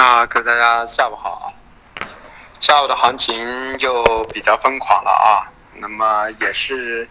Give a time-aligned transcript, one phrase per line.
[0.00, 1.52] 啊，各位大家下午好啊！
[2.58, 5.44] 下午的行情就比较疯狂了啊。
[5.74, 7.06] 那么也是，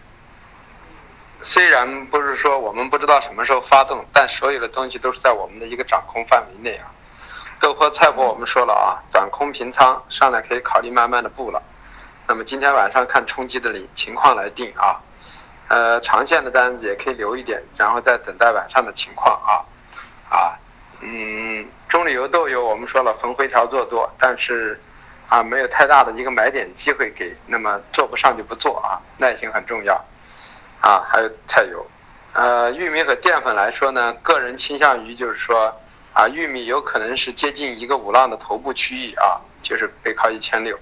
[1.40, 6.90] 虽然不是说我们不知道什么时候发动，但所有的东西都是在我们的一个掌控范围内啊。
[7.60, 11.62] 豆粕菜粕我们说了啊，短空平仓上来可以考虑慢慢的布了。
[12.26, 14.98] 那么今天晚上看冲击的情况来定啊。
[15.68, 19.62] 呃，长线的单子也可以留一点，然后再等待晚上的情况啊。
[20.28, 20.58] 啊，
[20.98, 24.80] 嗯，中旅游豆油我们说了逢回调做多，但是
[25.28, 30.00] 啊没有太大的一个买点机会给，那么做不上就不做啊，耐心很重要。
[30.80, 31.84] 啊，还有菜油，
[32.32, 35.74] 呃，玉米和淀粉来说呢，个人倾向于就是说
[36.14, 40.78] 啊，玉米有可能是接近一个五浪的头部区域啊，就是背靠一千六。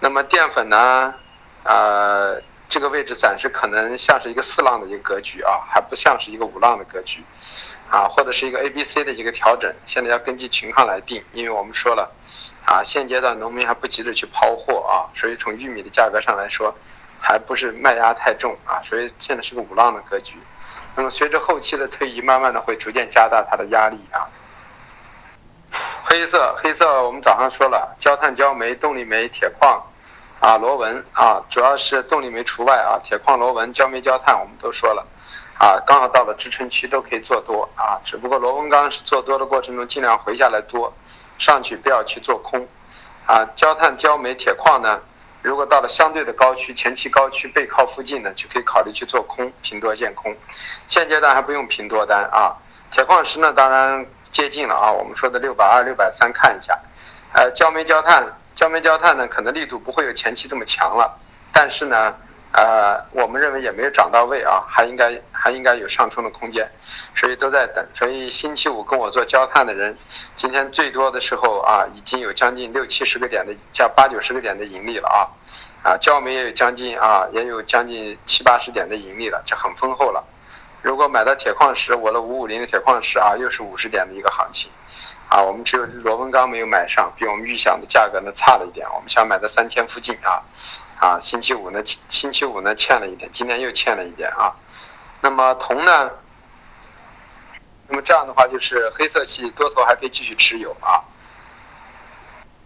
[0.00, 1.14] 那么淀粉呢，
[1.62, 7.22] 呃，这个位置暂时可能像是一个四浪的一个格局啊，还不像是一个五浪的格局。
[7.92, 12.10] 啊，或者是一个 A、B、C 的一个调整，现在要根据情况来定，因为我们说了，
[12.64, 16.74] 啊，现阶段农民还不急着去抛货啊，所以从玉米的价格上来说，
[17.20, 20.36] 还不是卖压太重啊，所以现在是个五浪的格局。
[20.96, 24.24] 那么随着后期的推移，慢慢的会逐渐加大它的压力啊。
[26.04, 29.82] 黑色，黑色，我们早上说了，焦炭、焦煤、动力煤、铁矿，
[30.40, 35.06] 啊，螺纹啊，主要是动力煤除外啊，铁矿、螺纹、焦煤、焦炭我们都说了。
[35.62, 40.92] 啊，刚好到了支撑区都可以做多啊，只不过螺纹钢是做多的过程中尽量回下来多，
[41.38, 42.66] 上去不要去做空。
[43.28, 45.00] 啊，焦炭、焦煤、铁矿呢，
[45.40, 50.36] 如果到了相对的高区，前期高区背靠附近呢，就可以考虑去做空，平多见空。
[50.88, 52.56] 现阶段还不用平多单啊。
[52.90, 56.76] 铁矿石呢，当然接近了啊，我们说的六百二、六百三看一下。
[57.34, 61.20] 呃，焦煤、焦炭、焦煤、焦炭呢，可能力度不会有前期这么强了，
[61.52, 62.16] 但是呢。
[62.52, 66.70] 呃，我们认为也没有涨到位啊，还应该还应该有上冲的空间，
[67.14, 67.82] 所以都在等。
[67.94, 69.96] 所以星期五跟我做焦炭的人，
[70.36, 75.24] 今天最多的时候啊，已经有将近六七十个点的，加八九十个点的盈利了啊，
[75.82, 80.22] 啊，焦煤也有将近啊，也有将近七八十点的盈利了，这很丰厚了。
[80.82, 84.70] 如果买到铁矿石，我的五五零的铁矿石啊，又是五十点的一个行情，
[85.30, 90.42] 啊，我们只有螺纹钢没有买上，比我们预想的价格呢差了一点，我们想买到三千附近啊。
[91.02, 94.54] 啊，星期五呢，星期五呢欠了一点，今天又欠了一点啊。
[95.20, 96.08] 那么铜呢？
[97.88, 101.02] 那么这样的话就是黑色系多头还可以继续持有啊。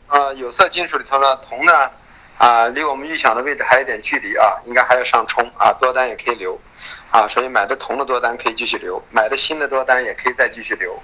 [0.09, 1.91] 呃，有色金属里头呢，铜呢
[2.37, 6.61] 啊，离我们预想的位置还有点距离啊，应该还要上冲啊，多单也可以留
[7.11, 10.95] 啊，所以买的铜的多单可以继续留，买的新的多单也可以再继续留，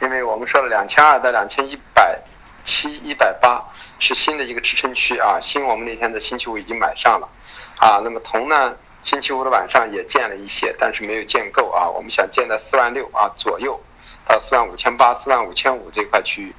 [0.00, 2.18] 因为我们说了两千二到两千一百
[2.64, 3.64] 七一百八。
[4.02, 7.28] 是新的一个支撑区啊，新我们那天的星期五已经买上了，
[7.76, 13.78] 啊，那么铜呢，星期五的晚上也建了一些，但是没有建够啊，我们想建在四万六啊左右，
[14.26, 16.54] 到四万五千八、四万五千五这块区域，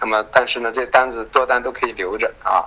[0.00, 2.62] 那么但是呢，这单子多单都可以留着啊，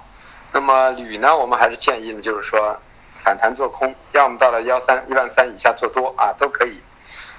[0.52, 2.78] 那么铝呢，我们还是建议呢，就是说
[3.20, 6.82] 反弹做空，要么到了幺三一万三以下做多啊，都可以，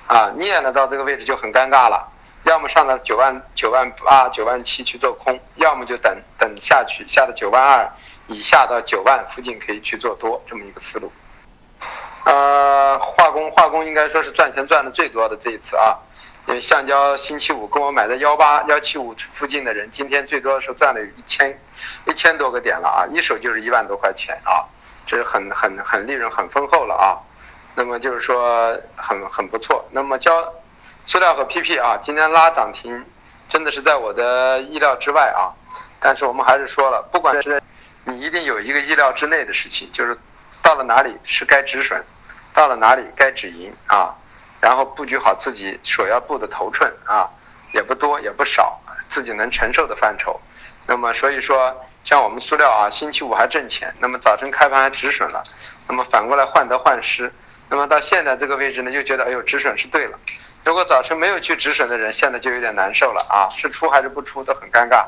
[0.06, 2.09] 啊，镍呢到这个位置就很尴尬了。
[2.44, 7.91] 要么上到九万九万八九万七去做空，要么就等等下去下到九万二
[8.26, 11.12] 以下到九万附近可以去做多，这么一个思路。
[12.25, 15.97] 呃，化工化工应该说是赚钱赚的最多的这一次啊，
[16.47, 21.59] 因为橡胶星期五跟我买的幺八幺七五附近的人，今天最多的时候赚了一千
[22.06, 24.65] 一千多个点了啊，一手就是一万多块钱啊，
[25.06, 27.19] 这是很很很利润很丰厚了啊，
[27.75, 30.53] 那么就是说很很不错，那么交。
[31.08, 33.02] 塑料和 PP 啊，今天拉涨停，
[33.48, 35.48] 真的是在我的意料之外啊。
[36.00, 37.62] 但是我们还是说了，不管是
[38.04, 40.14] 你一定有一个意料之内的事情，就是
[40.62, 42.04] 到了哪里是该止损，
[42.52, 44.14] 到了哪里该止盈啊，
[44.60, 47.26] 然后布局好自己所要布的头寸啊，
[47.72, 50.38] 也不多也不少，自己能承受的范畴。
[50.86, 51.74] 那么所以说，
[52.04, 55.42] 像我们塑料啊，星期五还挣钱，那么早晨开盘还止损了，
[55.88, 57.32] 那么反过来患得患失，
[57.70, 60.18] 那么到现在这个位置呢，又觉得哎呦止损是对了。
[60.64, 63.48] 如果早晨没有去止损的人，现在就有点难受了啊！
[63.50, 65.06] 是出还是不出都很尴尬，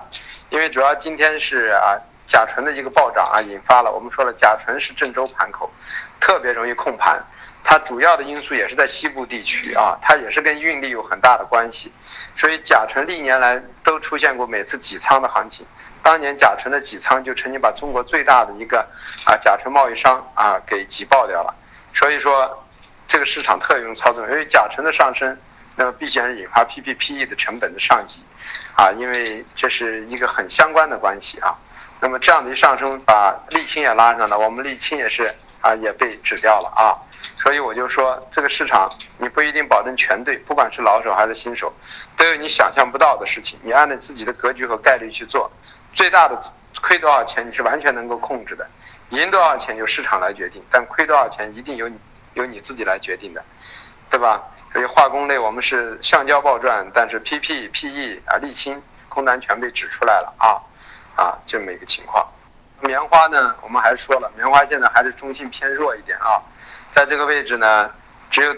[0.48, 5.70] 因为主要今天是啊甲醇的一个暴涨啊，引发了我们说了甲醇是郑州盘口，
[6.18, 7.22] 特别容易控盘，
[7.62, 11.92] 它主要的因素也是在西部地区啊，它也是跟运力有很大的关系，
[12.36, 15.66] 所以甲醇历年来都出现过每次挤仓的行情，
[16.02, 18.88] 当年甲醇的挤仓就曾经把中国最大的一个
[19.26, 21.54] 啊甲醇贸易商啊给挤爆掉了，
[21.92, 22.59] 所以说
[23.10, 25.36] 这个市场特用操作，因为甲醇的上升。
[25.74, 28.22] 那么必然引发 PPPE 的成本的上移，
[28.76, 31.56] 啊，因为这是一个很相关的关系啊。
[32.00, 35.24] 那么这样的一上升，把沥青也拉上了，我们沥青也是
[35.60, 36.94] 啊，也被止掉了啊。
[37.42, 41.72] 所以我就说这个市场你不一定保证全对，不管是老手还是新手，
[42.16, 43.58] 都有你想象不到的事情。
[43.64, 45.50] 你按照自己的格局和概率去做，
[45.94, 46.38] 最大的
[46.80, 48.68] 亏多少钱你是完全能够控制的，
[49.10, 51.98] 赢多少钱由市场来决定，但亏多少钱一定由你
[52.34, 53.42] 由你自己来决定的，
[54.10, 54.42] 对吧？
[54.72, 60.62] 所以化工类我们是橡胶爆赚，但是 PP、PE 啊沥青空单全被指出来了啊
[61.16, 62.24] 啊这么一个情况。
[62.80, 66.40] 棉花呢，我们还说了，棉花现在还是中性偏弱一点啊。
[66.94, 67.90] 在这个位置呢，
[68.30, 68.56] 只有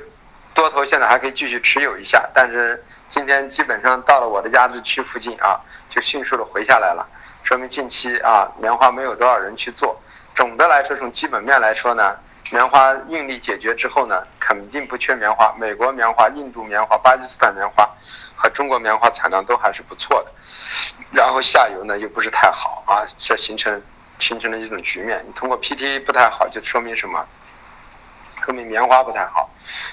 [0.54, 5.58] 多头现在还可以继续持有一下，但是今天基本上到了我的压制区附近啊，
[5.88, 7.08] 就迅速的回下来了，
[7.42, 9.98] 说明近期啊棉花没有多少人去做。
[10.34, 12.16] 总的来说，从基本面来说呢，
[12.50, 15.55] 棉花运力解决之后呢，肯定不缺棉花。
[15.59, 17.89] 美国棉花、印度棉花、巴基斯坦棉花
[18.35, 20.31] 和中国棉花产量都还是不错的。
[21.11, 23.81] 然后下游呢又不是太好啊，这形成
[24.19, 25.25] 形成了一种局面。
[25.27, 27.25] 你通过 PTA 不太好，就说明什么？
[28.44, 29.49] 说明棉花不太好，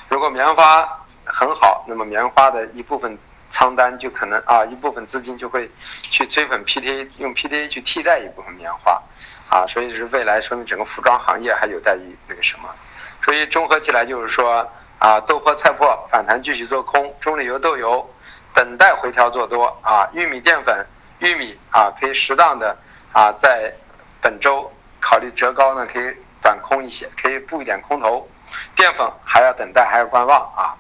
[0.08, 0.88] 如果棉花
[1.24, 3.18] 很好，那么棉花的一部分
[3.50, 5.70] 仓单就可能啊，一部分资金就会
[6.02, 9.02] 去追捧 PTA，用 PTA 去替代一部分棉花，
[9.50, 12.70] 啊，所以是未来说明整个服装行业还有待于那个什么，
[13.24, 14.70] 所以综合起来就是说
[15.00, 18.08] 啊，豆粕菜粕反弹继续做空，棕榈油豆油
[18.54, 20.86] 等待回调做多啊，玉米淀粉
[21.20, 22.78] 玉米啊可以适当的
[23.12, 23.74] 啊在
[24.22, 28.30] 本周考虑折高呢可以短空一些，可以布一点空头。
[28.76, 30.74] 淀粉还要等待，还要观望啊。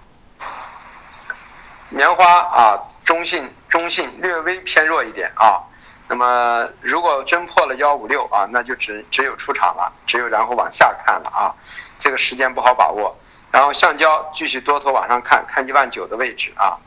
[1.90, 5.62] 棉花啊，中性中性，略微偏弱一点啊。
[6.08, 11.54] 那么如果真破了幺五六啊，那就只只有出场了，只有然后往下看了啊。
[12.00, 13.16] 这个时间不好把握。
[13.52, 16.78] 然后橡胶继续多头往上看，看一万九的位置啊。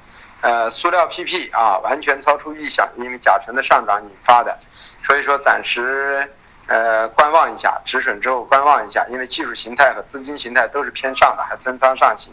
[0.40, 4.58] 呃，塑料 PP 啊，完全超出预想，因为甲醇的上涨引发的，
[5.04, 6.32] 所以说暂时。
[6.72, 12.32] 呃，观望一下，止损之后观望一下，因为技术形态和资金形态都是偏上的，还增仓上行，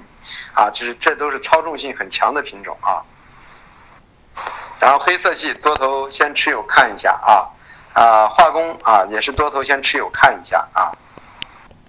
[0.53, 3.03] 啊，就是这都是操纵性很强的品种啊。
[4.80, 7.51] 然后黑色系多头先持有看一下啊，
[8.01, 10.95] 啊，化工啊也是多头先持有看一下啊。